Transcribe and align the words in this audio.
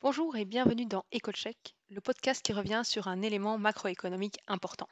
Bonjour 0.00 0.36
et 0.36 0.44
bienvenue 0.44 0.86
dans 0.86 1.04
EcoCheck, 1.12 1.74
le 1.90 2.00
podcast 2.00 2.40
qui 2.40 2.52
revient 2.52 2.82
sur 2.84 3.08
un 3.08 3.20
élément 3.20 3.58
macroéconomique 3.58 4.38
important. 4.46 4.88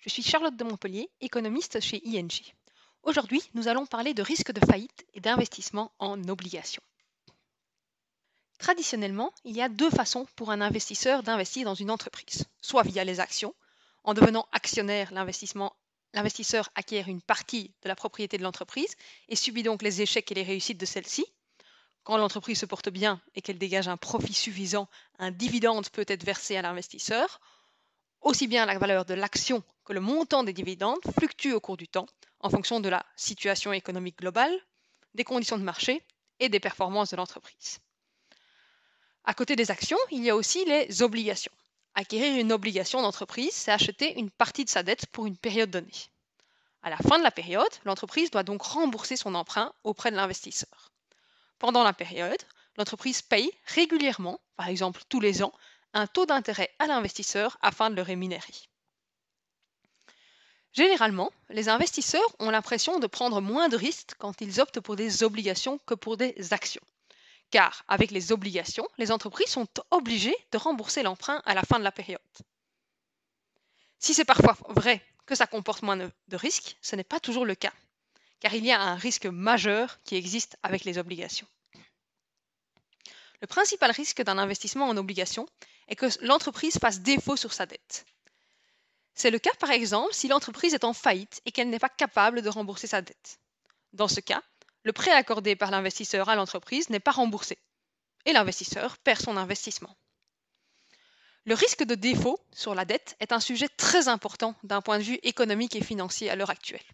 Je 0.00 0.08
suis 0.08 0.24
Charlotte 0.24 0.56
de 0.56 0.64
Montpellier, 0.64 1.08
économiste 1.20 1.78
chez 1.78 2.02
ING. 2.04 2.32
Aujourd'hui, 3.04 3.40
nous 3.54 3.68
allons 3.68 3.86
parler 3.86 4.12
de 4.12 4.24
risque 4.24 4.50
de 4.50 4.58
faillite 4.66 5.06
et 5.14 5.20
d'investissement 5.20 5.92
en 6.00 6.20
obligations. 6.28 6.82
Traditionnellement, 8.58 9.32
il 9.44 9.54
y 9.54 9.62
a 9.62 9.68
deux 9.68 9.88
façons 9.88 10.26
pour 10.34 10.50
un 10.50 10.60
investisseur 10.60 11.22
d'investir 11.22 11.64
dans 11.64 11.76
une 11.76 11.92
entreprise, 11.92 12.44
soit 12.60 12.82
via 12.82 13.04
les 13.04 13.20
actions, 13.20 13.54
en 14.02 14.14
devenant 14.14 14.48
actionnaire, 14.50 15.12
l'investisseur 15.14 16.70
acquiert 16.74 17.06
une 17.06 17.22
partie 17.22 17.72
de 17.82 17.88
la 17.88 17.94
propriété 17.94 18.36
de 18.36 18.42
l'entreprise 18.42 18.96
et 19.28 19.36
subit 19.36 19.62
donc 19.62 19.82
les 19.82 20.02
échecs 20.02 20.32
et 20.32 20.34
les 20.34 20.42
réussites 20.42 20.80
de 20.80 20.86
celle-ci, 20.86 21.24
quand 22.02 22.16
l'entreprise 22.16 22.58
se 22.58 22.66
porte 22.66 22.88
bien 22.88 23.20
et 23.34 23.42
qu'elle 23.42 23.58
dégage 23.58 23.88
un 23.88 23.96
profit 23.96 24.32
suffisant, 24.32 24.88
un 25.18 25.30
dividende 25.30 25.88
peut 25.90 26.04
être 26.08 26.24
versé 26.24 26.56
à 26.56 26.62
l'investisseur. 26.62 27.40
Aussi 28.20 28.46
bien 28.46 28.66
la 28.66 28.78
valeur 28.78 29.04
de 29.04 29.14
l'action 29.14 29.62
que 29.84 29.92
le 29.92 30.00
montant 30.00 30.42
des 30.42 30.52
dividendes 30.52 31.00
fluctuent 31.18 31.54
au 31.54 31.60
cours 31.60 31.76
du 31.76 31.88
temps 31.88 32.06
en 32.40 32.50
fonction 32.50 32.80
de 32.80 32.88
la 32.88 33.04
situation 33.16 33.72
économique 33.72 34.18
globale, 34.18 34.54
des 35.14 35.24
conditions 35.24 35.58
de 35.58 35.62
marché 35.62 36.02
et 36.38 36.48
des 36.48 36.60
performances 36.60 37.10
de 37.10 37.16
l'entreprise. 37.16 37.78
À 39.24 39.34
côté 39.34 39.56
des 39.56 39.70
actions, 39.70 39.98
il 40.10 40.24
y 40.24 40.30
a 40.30 40.36
aussi 40.36 40.64
les 40.64 41.02
obligations. 41.02 41.52
Acquérir 41.94 42.40
une 42.40 42.52
obligation 42.52 43.02
d'entreprise, 43.02 43.52
c'est 43.52 43.72
acheter 43.72 44.18
une 44.18 44.30
partie 44.30 44.64
de 44.64 44.70
sa 44.70 44.82
dette 44.82 45.06
pour 45.06 45.26
une 45.26 45.36
période 45.36 45.70
donnée. 45.70 45.90
À 46.82 46.88
la 46.88 46.96
fin 46.96 47.18
de 47.18 47.22
la 47.22 47.30
période, 47.30 47.68
l'entreprise 47.84 48.30
doit 48.30 48.42
donc 48.42 48.62
rembourser 48.62 49.16
son 49.16 49.34
emprunt 49.34 49.72
auprès 49.84 50.10
de 50.10 50.16
l'investisseur. 50.16 50.90
Pendant 51.60 51.84
la 51.84 51.92
période, 51.92 52.42
l'entreprise 52.78 53.20
paye 53.20 53.52
régulièrement, 53.66 54.40
par 54.56 54.68
exemple 54.68 55.02
tous 55.10 55.20
les 55.20 55.42
ans, 55.42 55.52
un 55.92 56.06
taux 56.06 56.24
d'intérêt 56.24 56.74
à 56.78 56.86
l'investisseur 56.86 57.58
afin 57.60 57.90
de 57.90 57.96
le 57.96 58.02
rémunérer. 58.02 58.54
Généralement, 60.72 61.30
les 61.50 61.68
investisseurs 61.68 62.34
ont 62.38 62.50
l'impression 62.50 62.98
de 62.98 63.06
prendre 63.06 63.42
moins 63.42 63.68
de 63.68 63.76
risques 63.76 64.14
quand 64.18 64.40
ils 64.40 64.58
optent 64.58 64.80
pour 64.80 64.96
des 64.96 65.22
obligations 65.22 65.76
que 65.84 65.92
pour 65.92 66.16
des 66.16 66.34
actions. 66.54 66.80
Car 67.50 67.84
avec 67.88 68.10
les 68.10 68.32
obligations, 68.32 68.88
les 68.96 69.12
entreprises 69.12 69.50
sont 69.50 69.68
obligées 69.90 70.36
de 70.52 70.58
rembourser 70.58 71.02
l'emprunt 71.02 71.42
à 71.44 71.52
la 71.52 71.62
fin 71.62 71.78
de 71.78 71.84
la 71.84 71.92
période. 71.92 72.20
Si 73.98 74.14
c'est 74.14 74.24
parfois 74.24 74.56
vrai 74.70 75.04
que 75.26 75.34
ça 75.34 75.46
comporte 75.46 75.82
moins 75.82 75.98
de 75.98 76.36
risques, 76.36 76.78
ce 76.80 76.96
n'est 76.96 77.04
pas 77.04 77.20
toujours 77.20 77.44
le 77.44 77.54
cas 77.54 77.72
car 78.40 78.54
il 78.54 78.64
y 78.64 78.72
a 78.72 78.80
un 78.80 78.96
risque 78.96 79.26
majeur 79.26 80.00
qui 80.02 80.16
existe 80.16 80.56
avec 80.62 80.84
les 80.84 80.98
obligations. 80.98 81.46
Le 83.40 83.46
principal 83.46 83.90
risque 83.90 84.22
d'un 84.22 84.38
investissement 84.38 84.88
en 84.88 84.96
obligations 84.96 85.46
est 85.88 85.96
que 85.96 86.06
l'entreprise 86.24 86.78
fasse 86.78 87.00
défaut 87.00 87.36
sur 87.36 87.52
sa 87.52 87.66
dette. 87.66 88.04
C'est 89.14 89.30
le 89.30 89.38
cas 89.38 89.54
par 89.58 89.70
exemple 89.70 90.14
si 90.14 90.28
l'entreprise 90.28 90.74
est 90.74 90.84
en 90.84 90.92
faillite 90.92 91.40
et 91.44 91.52
qu'elle 91.52 91.70
n'est 91.70 91.78
pas 91.78 91.88
capable 91.88 92.42
de 92.42 92.48
rembourser 92.48 92.86
sa 92.86 93.02
dette. 93.02 93.38
Dans 93.92 94.08
ce 94.08 94.20
cas, 94.20 94.42
le 94.82 94.92
prêt 94.92 95.10
accordé 95.10 95.56
par 95.56 95.70
l'investisseur 95.70 96.28
à 96.28 96.36
l'entreprise 96.36 96.90
n'est 96.90 97.00
pas 97.00 97.10
remboursé 97.10 97.58
et 98.24 98.32
l'investisseur 98.32 98.98
perd 98.98 99.20
son 99.20 99.36
investissement. 99.36 99.94
Le 101.46 101.54
risque 101.54 101.84
de 101.84 101.94
défaut 101.94 102.38
sur 102.52 102.74
la 102.74 102.84
dette 102.84 103.16
est 103.20 103.32
un 103.32 103.40
sujet 103.40 103.68
très 103.68 104.08
important 104.08 104.54
d'un 104.62 104.82
point 104.82 104.98
de 104.98 105.04
vue 105.04 105.18
économique 105.22 105.74
et 105.74 105.82
financier 105.82 106.28
à 106.30 106.36
l'heure 106.36 106.50
actuelle. 106.50 106.84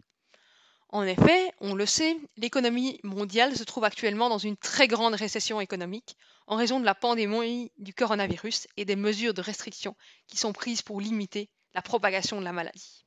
En 0.90 1.02
effet, 1.02 1.52
on 1.60 1.74
le 1.74 1.84
sait, 1.84 2.16
l'économie 2.36 3.00
mondiale 3.02 3.56
se 3.56 3.64
trouve 3.64 3.84
actuellement 3.84 4.28
dans 4.28 4.38
une 4.38 4.56
très 4.56 4.86
grande 4.86 5.14
récession 5.14 5.60
économique 5.60 6.16
en 6.46 6.56
raison 6.56 6.78
de 6.78 6.84
la 6.84 6.94
pandémie 6.94 7.72
du 7.78 7.92
coronavirus 7.92 8.68
et 8.76 8.84
des 8.84 8.96
mesures 8.96 9.34
de 9.34 9.42
restriction 9.42 9.96
qui 10.28 10.36
sont 10.36 10.52
prises 10.52 10.82
pour 10.82 11.00
limiter 11.00 11.50
la 11.74 11.82
propagation 11.82 12.38
de 12.38 12.44
la 12.44 12.52
maladie. 12.52 13.04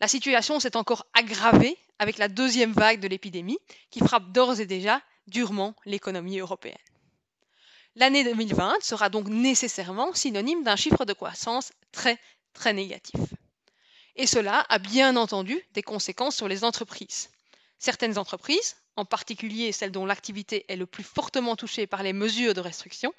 La 0.00 0.08
situation 0.08 0.58
s'est 0.58 0.76
encore 0.76 1.06
aggravée 1.14 1.78
avec 1.98 2.18
la 2.18 2.28
deuxième 2.28 2.72
vague 2.72 3.00
de 3.00 3.08
l'épidémie 3.08 3.58
qui 3.90 4.00
frappe 4.00 4.32
d'ores 4.32 4.60
et 4.60 4.66
déjà 4.66 5.00
durement 5.28 5.74
l'économie 5.86 6.40
européenne. 6.40 6.76
L'année 7.94 8.24
2020 8.24 8.82
sera 8.82 9.08
donc 9.08 9.28
nécessairement 9.28 10.12
synonyme 10.12 10.64
d'un 10.64 10.74
chiffre 10.74 11.04
de 11.04 11.12
croissance 11.12 11.72
très 11.92 12.18
très 12.52 12.72
négatif. 12.72 13.20
Et 14.16 14.26
cela 14.26 14.64
a 14.68 14.78
bien 14.78 15.16
entendu 15.16 15.60
des 15.72 15.82
conséquences 15.82 16.36
sur 16.36 16.48
les 16.48 16.62
entreprises. 16.62 17.30
Certaines 17.78 18.16
entreprises, 18.16 18.76
en 18.96 19.04
particulier 19.04 19.72
celles 19.72 19.90
dont 19.90 20.06
l'activité 20.06 20.64
est 20.68 20.76
le 20.76 20.86
plus 20.86 21.02
fortement 21.02 21.56
touchée 21.56 21.86
par 21.86 22.02
les 22.02 22.12
mesures 22.12 22.54
de 22.54 22.60
restriction, 22.60 23.12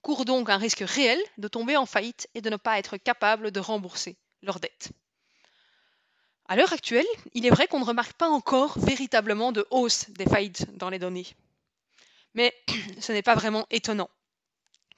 courent 0.00 0.24
donc 0.24 0.48
un 0.50 0.56
risque 0.56 0.82
réel 0.84 1.18
de 1.38 1.48
tomber 1.48 1.76
en 1.76 1.86
faillite 1.86 2.28
et 2.34 2.40
de 2.40 2.50
ne 2.50 2.56
pas 2.56 2.78
être 2.78 2.96
capables 2.96 3.50
de 3.50 3.60
rembourser 3.60 4.16
leurs 4.42 4.60
dettes. 4.60 4.90
À 6.46 6.56
l'heure 6.56 6.72
actuelle, 6.72 7.06
il 7.32 7.46
est 7.46 7.50
vrai 7.50 7.66
qu'on 7.68 7.80
ne 7.80 7.84
remarque 7.84 8.12
pas 8.14 8.28
encore 8.28 8.78
véritablement 8.78 9.52
de 9.52 9.66
hausse 9.70 10.10
des 10.10 10.26
faillites 10.26 10.76
dans 10.76 10.90
les 10.90 10.98
données. 10.98 11.26
Mais 12.34 12.54
ce 13.00 13.12
n'est 13.12 13.22
pas 13.22 13.34
vraiment 13.34 13.66
étonnant, 13.70 14.10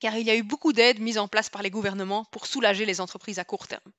car 0.00 0.16
il 0.16 0.26
y 0.26 0.30
a 0.30 0.36
eu 0.36 0.42
beaucoup 0.42 0.72
d'aides 0.72 1.00
mises 1.00 1.18
en 1.18 1.28
place 1.28 1.50
par 1.50 1.62
les 1.62 1.70
gouvernements 1.70 2.24
pour 2.26 2.46
soulager 2.46 2.84
les 2.84 3.00
entreprises 3.00 3.38
à 3.38 3.44
court 3.44 3.68
terme 3.68 3.92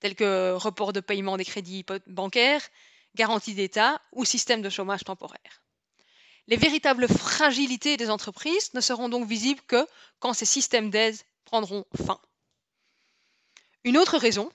tels 0.00 0.14
que 0.14 0.52
report 0.52 0.92
de 0.92 1.00
paiement 1.00 1.36
des 1.36 1.44
crédits 1.44 1.84
bancaires, 2.06 2.62
garantie 3.14 3.54
d'État 3.54 4.00
ou 4.12 4.24
système 4.24 4.62
de 4.62 4.70
chômage 4.70 5.04
temporaire. 5.04 5.62
Les 6.46 6.56
véritables 6.56 7.06
fragilités 7.08 7.96
des 7.96 8.10
entreprises 8.10 8.74
ne 8.74 8.80
seront 8.80 9.08
donc 9.08 9.26
visibles 9.28 9.60
que 9.66 9.86
quand 10.18 10.32
ces 10.32 10.46
systèmes 10.46 10.90
d'aide 10.90 11.16
prendront 11.44 11.84
fin. 12.04 12.20
Une 13.84 13.96
autre 13.96 14.18
raison 14.18 14.50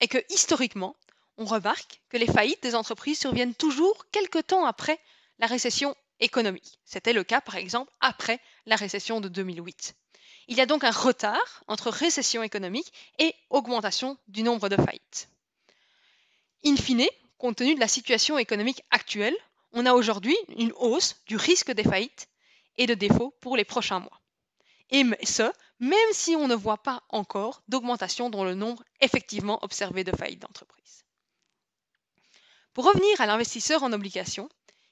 est 0.00 0.08
que 0.08 0.22
historiquement, 0.30 0.96
on 1.38 1.44
remarque 1.44 2.00
que 2.08 2.16
les 2.16 2.26
faillites 2.26 2.62
des 2.62 2.74
entreprises 2.74 3.18
surviennent 3.18 3.54
toujours 3.54 4.06
quelque 4.10 4.38
temps 4.38 4.66
après 4.66 5.00
la 5.38 5.46
récession 5.46 5.96
économique. 6.20 6.78
C'était 6.84 7.12
le 7.12 7.24
cas 7.24 7.40
par 7.40 7.56
exemple 7.56 7.92
après 8.00 8.40
la 8.66 8.76
récession 8.76 9.20
de 9.20 9.28
2008. 9.28 9.94
Il 10.48 10.56
y 10.56 10.60
a 10.60 10.66
donc 10.66 10.84
un 10.84 10.90
retard 10.90 11.62
entre 11.68 11.90
récession 11.90 12.42
économique 12.42 12.92
et 13.18 13.34
augmentation 13.50 14.18
du 14.28 14.42
nombre 14.42 14.68
de 14.68 14.76
faillites. 14.76 15.28
In 16.64 16.76
fine, 16.76 17.06
compte 17.38 17.56
tenu 17.56 17.74
de 17.74 17.80
la 17.80 17.88
situation 17.88 18.38
économique 18.38 18.82
actuelle, 18.90 19.36
on 19.72 19.86
a 19.86 19.94
aujourd'hui 19.94 20.36
une 20.56 20.72
hausse 20.76 21.16
du 21.26 21.36
risque 21.36 21.72
des 21.72 21.84
faillites 21.84 22.28
et 22.76 22.86
de 22.86 22.94
défauts 22.94 23.34
pour 23.40 23.56
les 23.56 23.64
prochains 23.64 24.00
mois. 24.00 24.20
Et 24.90 25.04
ce, 25.24 25.50
même 25.80 25.98
si 26.12 26.36
on 26.36 26.48
ne 26.48 26.54
voit 26.54 26.82
pas 26.82 27.02
encore 27.08 27.62
d'augmentation 27.68 28.28
dans 28.30 28.44
le 28.44 28.54
nombre 28.54 28.84
effectivement 29.00 29.58
observé 29.64 30.04
de 30.04 30.14
faillites 30.14 30.42
d'entreprises. 30.42 31.04
Pour 32.74 32.84
revenir 32.84 33.20
à 33.20 33.26
l'investisseur 33.26 33.82
en 33.82 33.92
obligation, 33.92 34.48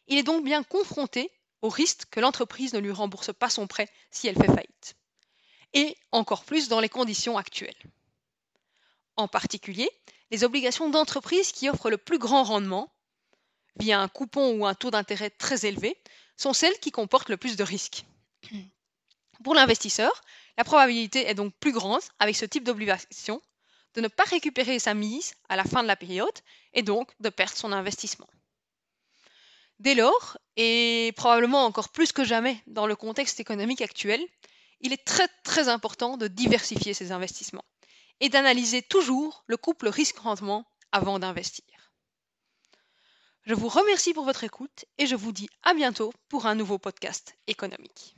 il 0.07 0.19
est 0.19 0.23
donc 0.23 0.45
bien 0.45 0.63
confronté 0.63 1.31
au 1.63 1.69
risque 1.69 2.07
que 2.11 2.21
l'entreprise 2.21 2.73
ne 2.73 2.79
lui 2.79 2.91
rembourse 2.91 3.33
pas 3.33 3.51
son 3.51 3.67
prêt 3.67 3.89
si 4.11 4.27
elle 4.27 4.37
fait 4.37 4.47
faillite 4.47 4.97
et 5.75 5.97
encore 6.13 6.45
plus 6.45 6.69
dans 6.69 6.81
les 6.81 6.89
conditions 6.89 7.39
actuelles. 7.39 7.77
En 9.17 9.29
particulier, 9.29 9.91
les 10.31 10.45
obligations 10.45 10.89
d'entreprise 10.89 11.53
qui 11.53 11.69
offrent 11.69 11.91
le 11.91 11.99
plus 11.99 12.19
grand 12.19 12.43
rendement, 12.45 12.93
via 13.77 14.01
un 14.01 14.09
coupon 14.09 14.53
ou 14.59 14.67
un 14.67 14.75
taux 14.75 14.91
d'intérêt 14.91 15.31
très 15.31 15.67
élevé, 15.67 15.97
sont 16.37 16.53
celles 16.53 16.79
qui 16.79 16.91
comportent 16.91 17.29
le 17.29 17.37
plus 17.37 17.57
de 17.57 17.65
risques. 17.65 18.05
Pour 19.45 19.55
l'investisseur, 19.55 20.23
la 20.57 20.65
probabilité 20.65 21.29
est 21.29 21.35
donc 21.35 21.55
plus 21.61 21.73
grande 21.73 22.03
avec 22.19 22.37
ce 22.37 22.45
type 22.45 22.65
d'obligation 22.65 23.41
de 23.95 24.01
ne 24.01 24.09
pas 24.09 24.25
récupérer 24.25 24.79
sa 24.79 24.95
mise 24.95 25.35
à 25.49 25.57
la 25.57 25.65
fin 25.65 25.83
de 25.83 25.89
la 25.89 25.97
période 25.97 26.39
et 26.75 26.83
donc 26.83 27.11
de 27.21 27.29
perdre 27.29 27.57
son 27.57 27.73
investissement. 27.73 28.29
Dès 29.79 29.95
lors, 29.95 30.37
et 30.57 31.13
probablement 31.17 31.65
encore 31.65 31.89
plus 31.89 32.13
que 32.13 32.23
jamais 32.23 32.63
dans 32.67 32.87
le 32.87 32.95
contexte 32.95 33.41
économique 33.41 33.81
actuel, 33.81 34.23
il 34.81 34.93
est 34.93 35.05
très 35.05 35.29
très 35.45 35.69
important 35.69 36.17
de 36.17 36.29
diversifier 36.29 36.95
ses 36.95 37.13
investissements 37.13 37.65
et 38.21 38.29
d'analyser 38.29 38.83
toujours 38.83 39.45
le 39.47 39.57
couple 39.57 39.89
risque-rendement 39.89 40.67
avant 40.93 41.19
d'investir. 41.19 41.93
Je 43.45 43.55
vous 43.55 43.69
remercie 43.69 44.13
pour 44.13 44.25
votre 44.25 44.45
écoute 44.45 44.85
et 44.99 45.07
je 45.07 45.17
vous 45.17 45.33
dis 45.33 45.49
à 45.63 45.75
bientôt 45.75 46.13
pour 46.29 46.47
un 46.47 46.55
nouveau 46.55 46.79
podcast 46.79 47.37
économique. 47.47 48.17